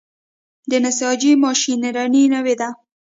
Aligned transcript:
د 0.69 0.71
نساجي 0.83 1.31
ماشینري 1.43 2.23
نوې 2.35 2.55
ده؟ 2.59 2.69